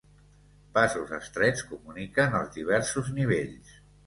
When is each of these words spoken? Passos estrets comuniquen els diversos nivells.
Passos 0.77 1.13
estrets 1.17 1.61
comuniquen 1.75 2.39
els 2.41 2.51
diversos 2.57 3.13
nivells. 3.21 3.79